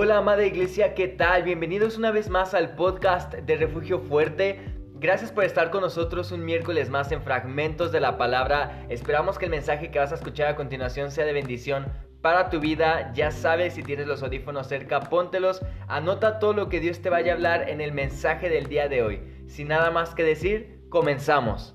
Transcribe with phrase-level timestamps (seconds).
[0.00, 1.42] Hola amada iglesia, ¿qué tal?
[1.42, 4.60] Bienvenidos una vez más al podcast de Refugio Fuerte.
[4.94, 8.86] Gracias por estar con nosotros un miércoles más en Fragmentos de la Palabra.
[8.90, 11.86] Esperamos que el mensaje que vas a escuchar a continuación sea de bendición
[12.22, 13.12] para tu vida.
[13.12, 15.62] Ya sabes, si tienes los audífonos cerca, póntelos.
[15.88, 19.02] Anota todo lo que Dios te vaya a hablar en el mensaje del día de
[19.02, 19.20] hoy.
[19.48, 21.74] Sin nada más que decir, comenzamos.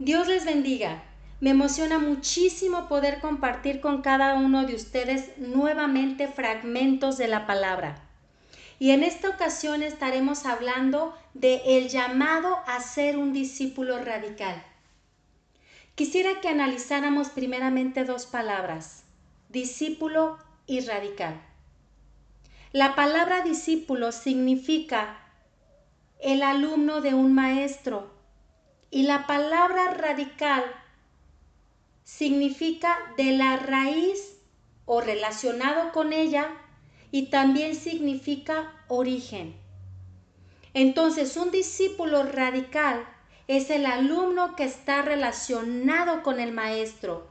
[0.00, 1.11] Dios les bendiga.
[1.42, 8.00] Me emociona muchísimo poder compartir con cada uno de ustedes nuevamente fragmentos de la palabra.
[8.78, 14.62] Y en esta ocasión estaremos hablando de el llamado a ser un discípulo radical.
[15.96, 19.02] Quisiera que analizáramos primeramente dos palabras,
[19.48, 20.38] discípulo
[20.68, 21.42] y radical.
[22.70, 25.18] La palabra discípulo significa
[26.20, 28.12] el alumno de un maestro
[28.92, 30.62] y la palabra radical
[32.04, 34.38] significa de la raíz
[34.84, 36.50] o relacionado con ella
[37.10, 39.54] y también significa origen.
[40.74, 43.06] Entonces, un discípulo radical
[43.46, 47.28] es el alumno que está relacionado con el maestro.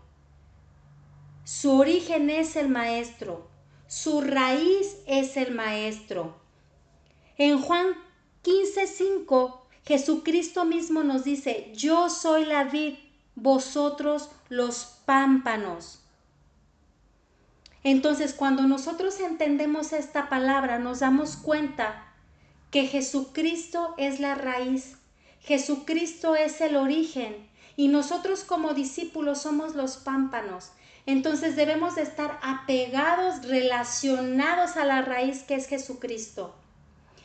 [1.43, 3.49] Su origen es el maestro,
[3.87, 6.35] su raíz es el maestro.
[7.37, 7.87] En Juan
[8.43, 12.93] 15:5, Jesucristo mismo nos dice, yo soy la vid
[13.35, 15.99] vosotros los pámpanos.
[17.83, 22.13] Entonces, cuando nosotros entendemos esta palabra, nos damos cuenta
[22.69, 24.97] que Jesucristo es la raíz,
[25.41, 30.71] Jesucristo es el origen y nosotros como discípulos somos los pámpanos.
[31.07, 36.55] Entonces debemos de estar apegados, relacionados a la raíz que es Jesucristo.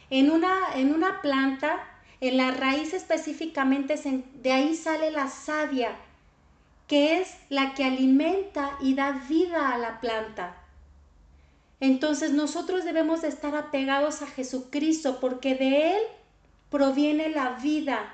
[0.08, 1.78] En una, en una planta,
[2.20, 3.96] en la raíz específicamente,
[4.42, 5.96] de ahí sale la savia,
[6.86, 10.56] que es la que alimenta y da vida a la planta.
[11.80, 16.02] Entonces nosotros debemos de estar apegados a Jesucristo porque de Él
[16.70, 18.12] proviene la vida.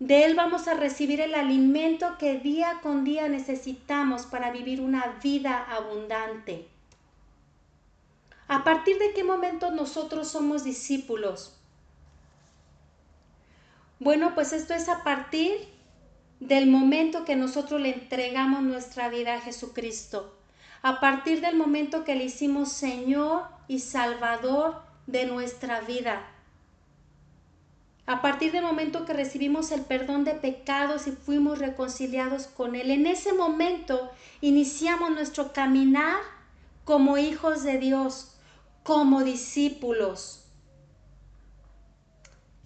[0.00, 5.18] De Él vamos a recibir el alimento que día con día necesitamos para vivir una
[5.22, 6.68] vida abundante.
[8.48, 11.57] ¿A partir de qué momento nosotros somos discípulos?
[14.08, 15.52] Bueno, pues esto es a partir
[16.40, 20.34] del momento que nosotros le entregamos nuestra vida a Jesucristo,
[20.80, 26.26] a partir del momento que le hicimos Señor y Salvador de nuestra vida,
[28.06, 32.90] a partir del momento que recibimos el perdón de pecados y fuimos reconciliados con Él,
[32.90, 36.16] en ese momento iniciamos nuestro caminar
[36.86, 38.38] como hijos de Dios,
[38.84, 40.37] como discípulos.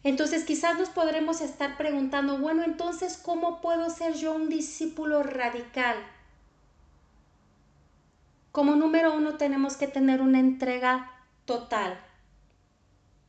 [0.05, 5.97] Entonces quizás nos podremos estar preguntando, bueno, entonces, ¿cómo puedo ser yo un discípulo radical?
[8.51, 11.11] Como número uno tenemos que tener una entrega
[11.45, 11.99] total.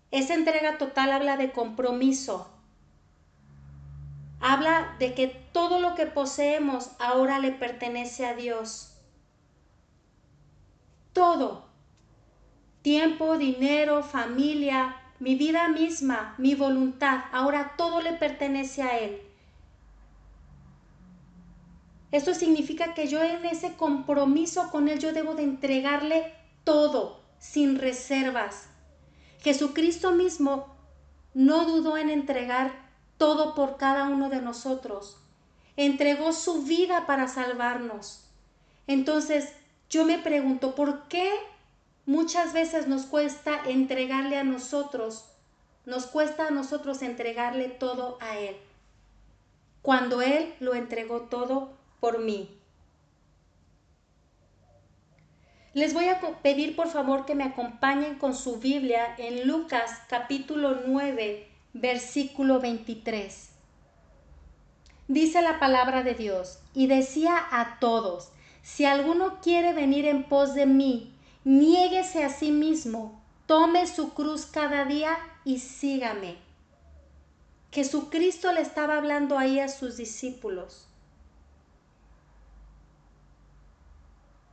[0.10, 2.50] Esa entrega total habla de compromiso.
[4.40, 8.98] Habla de que todo lo que poseemos ahora le pertenece a Dios.
[11.14, 11.66] Todo.
[12.82, 19.22] Tiempo, dinero, familia, mi vida misma, mi voluntad, ahora todo le pertenece a Él.
[22.12, 26.34] Esto significa que yo en ese compromiso con Él yo debo de entregarle
[26.66, 28.68] todo, sin reservas.
[29.40, 30.76] Jesucristo mismo
[31.34, 32.74] no dudó en entregar
[33.18, 35.20] todo por cada uno de nosotros.
[35.78, 38.26] Entregó su vida para salvarnos.
[38.88, 39.54] Entonces,
[39.90, 41.32] yo me pregunto, ¿por qué
[42.06, 45.26] Muchas veces nos cuesta entregarle a nosotros,
[45.86, 48.58] nos cuesta a nosotros entregarle todo a Él,
[49.82, 51.72] cuando Él lo entregó todo
[52.02, 52.50] por mí.
[55.74, 60.82] Les voy a pedir por favor que me acompañen con su Biblia en Lucas capítulo
[60.86, 63.50] 9, versículo 23.
[65.08, 68.30] Dice la palabra de Dios, y decía a todos,
[68.62, 71.13] si alguno quiere venir en pos de mí,
[71.44, 76.38] niéguese a sí mismo, tome su cruz cada día y sígame.
[77.72, 80.88] Jesucristo le estaba hablando ahí a sus discípulos.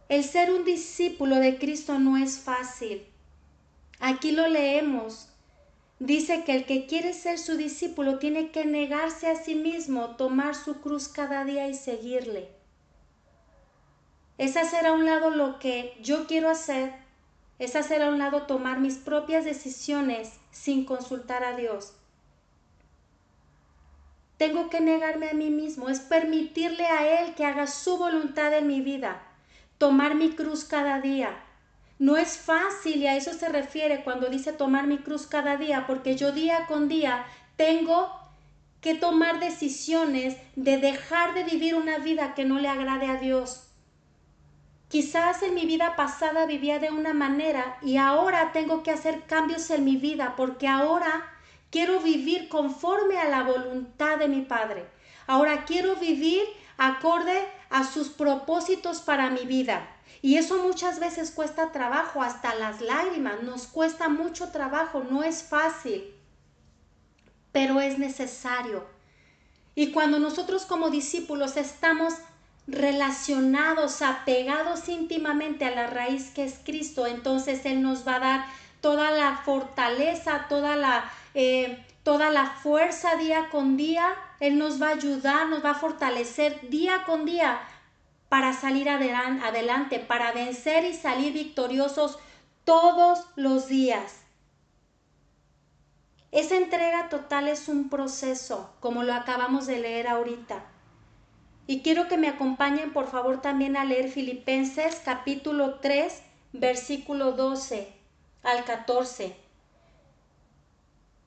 [0.09, 3.07] El ser un discípulo de Cristo no es fácil.
[4.01, 5.29] Aquí lo leemos.
[6.01, 10.55] Dice que el que quiere ser su discípulo tiene que negarse a sí mismo, tomar
[10.55, 12.60] su cruz cada día y seguirle
[14.41, 16.95] es hacer a un lado lo que yo quiero hacer,
[17.59, 21.93] es hacer a un lado tomar mis propias decisiones sin consultar a Dios.
[24.39, 28.67] tengo que negarme a mí mismo, es permitirle a Él que haga su voluntad en
[28.67, 29.21] mi vida,
[29.77, 31.39] tomar mi cruz cada día.
[31.99, 35.87] No es fácil y a eso se refiere cuando dice tomar mi cruz cada día,
[35.87, 37.27] porque yo día con día
[37.57, 38.09] tengo
[38.81, 43.70] que tomar decisiones de dejar de vivir una vida que no le agrade a Dios.
[44.91, 49.71] Quizás en mi vida pasada vivía de una manera y ahora tengo que hacer cambios
[49.71, 51.31] en mi vida porque ahora
[51.71, 54.87] Quiero vivir conforme a la voluntad de mi Padre.
[55.29, 56.43] Ahora quiero vivir
[56.77, 59.89] acorde a sus propósitos para mi vida.
[60.21, 65.45] Y eso muchas veces cuesta trabajo, hasta las lágrimas, nos cuesta mucho trabajo, no es
[65.45, 66.13] fácil,
[67.53, 68.85] pero es necesario.
[69.77, 72.15] Y cuando nosotros como discípulos estamos
[72.71, 78.47] relacionados, apegados íntimamente a la raíz que es Cristo, entonces Él nos va a dar
[78.81, 84.15] toda la fortaleza, toda la, eh, toda la fuerza día con día.
[84.41, 87.61] Él nos va a ayudar, nos va a fortalecer día con día
[88.29, 92.19] para salir adelante, para vencer y salir victoriosos
[92.65, 94.21] todos los días.
[96.31, 100.63] Esa entrega total es un proceso, como lo acabamos de leer ahorita.
[101.67, 106.23] Y quiero que me acompañen por favor también a leer Filipenses capítulo 3,
[106.53, 107.93] versículo 12
[108.43, 109.37] al 14.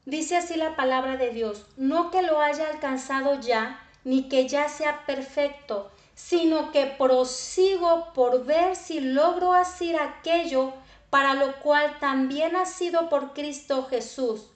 [0.06, 4.68] Dice así la palabra de Dios, no que lo haya alcanzado ya, ni que ya
[4.68, 10.74] sea perfecto, sino que prosigo por ver si logro hacer aquello
[11.10, 14.50] para lo cual también ha sido por Cristo Jesús.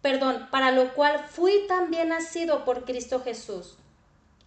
[0.00, 3.76] Perdón, para lo cual fui también nacido por Cristo Jesús.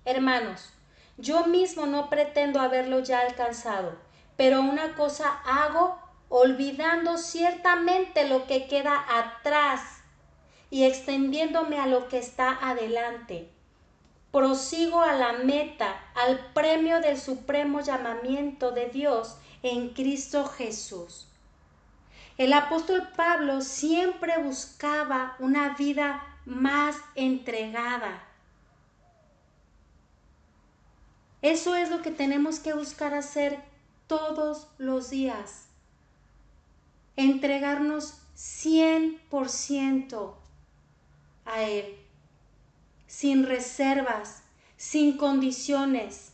[0.05, 0.71] Hermanos,
[1.17, 3.97] yo mismo no pretendo haberlo ya alcanzado,
[4.37, 5.99] pero una cosa hago
[6.29, 10.03] olvidando ciertamente lo que queda atrás
[10.69, 13.49] y extendiéndome a lo que está adelante.
[14.31, 21.29] Prosigo a la meta, al premio del supremo llamamiento de Dios en Cristo Jesús.
[22.37, 28.24] El apóstol Pablo siempre buscaba una vida más entregada.
[31.41, 33.59] Eso es lo que tenemos que buscar hacer
[34.07, 35.65] todos los días
[37.15, 40.33] entregarnos 100%
[41.45, 41.97] a Él,
[43.07, 44.43] sin reservas,
[44.75, 46.33] sin condiciones,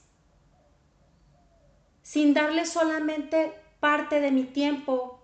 [2.01, 5.19] sin darle solamente parte de mi tiempo,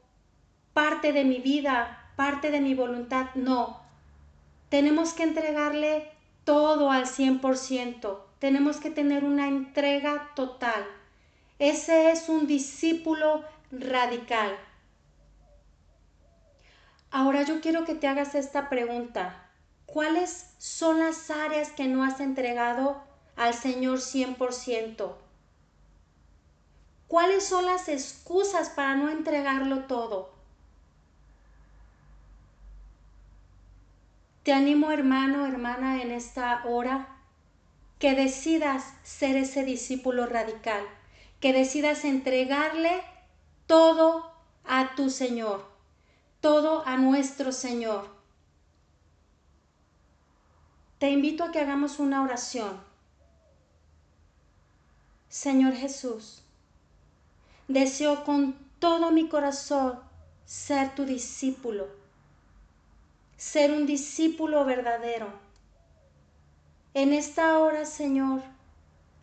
[0.73, 3.33] parte de mi vida, parte de mi voluntad.
[3.33, 3.81] No,
[4.69, 6.11] tenemos que entregarle
[6.43, 8.26] todo al 100%.
[8.39, 10.85] Tenemos que tener una entrega total.
[11.59, 14.55] Ese es un discípulo radical.
[17.09, 19.49] Ahora yo quiero que te hagas esta pregunta.
[19.87, 23.01] ¿Cuáles son las áreas que no has entregado
[23.35, 25.15] al Señor 100%?
[27.07, 30.29] ¿Cuáles son las excusas para no entregarlo todo?
[34.43, 37.16] Te animo hermano, hermana, en esta hora
[37.99, 40.83] que decidas ser ese discípulo radical,
[41.39, 43.01] que decidas entregarle
[43.65, 44.31] todo
[44.63, 45.77] a tu Señor
[46.41, 48.07] todo a nuestro Señor.
[50.99, 52.79] Te invito a que hagamos una oración.
[55.29, 56.41] Señor Jesús,
[57.67, 59.99] deseo con todo mi corazón
[60.45, 61.87] ser tu discípulo,
[63.35, 65.46] ser un discípulo verdadero.
[66.97, 68.41] En esta hora, Señor,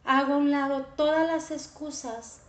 [0.05, 2.41] hago a un lado todas las excusas,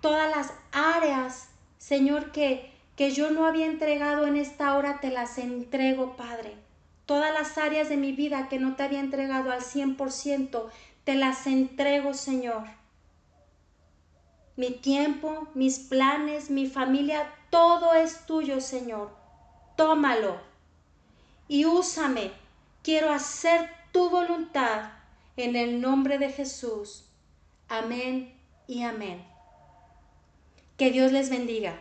[0.00, 5.36] todas las áreas, Señor, que que yo no había entregado en esta hora, te las
[5.38, 6.54] entrego, Padre.
[7.06, 10.68] Todas las áreas de mi vida que no te había entregado al 100%,
[11.02, 12.68] te las entrego, Señor.
[14.54, 19.10] Mi tiempo, mis planes, mi familia, todo es tuyo, Señor.
[19.76, 20.36] Tómalo
[21.48, 22.30] y úsame.
[22.84, 24.90] Quiero hacer tu voluntad
[25.36, 27.10] en el nombre de Jesús.
[27.68, 28.34] Amén
[28.66, 29.24] y amén.
[30.76, 31.74] Que Dios les bendiga.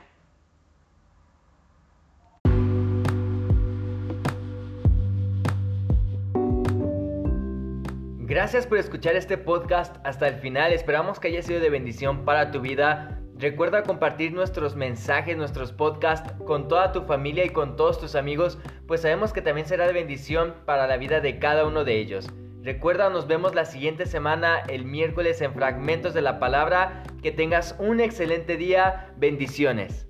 [8.19, 10.73] Gracias por escuchar este podcast hasta el final.
[10.73, 13.19] Esperamos que haya sido de bendición para tu vida.
[13.39, 18.57] Recuerda compartir nuestros mensajes, nuestros podcasts con toda tu familia y con todos tus amigos,
[18.87, 22.27] pues sabemos que también será de bendición para la vida de cada uno de ellos.
[22.63, 27.03] Recuerda, nos vemos la siguiente semana, el miércoles, en Fragmentos de la Palabra.
[27.21, 29.13] Que tengas un excelente día.
[29.17, 30.06] Bendiciones.